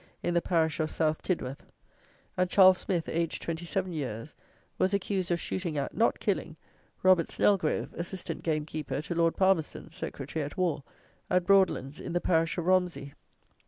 [0.23, 1.63] in the parish of South Tidworth;
[2.35, 4.33] and Charles Smith, aged 27 years,
[4.79, 6.57] was accused of shooting at (not killing)
[7.03, 10.81] Robert Snellgrove, assistant gamekeeper to Lord Palmerston (Secretary at War),
[11.29, 13.13] at Broadlands, in the parish of Romsey.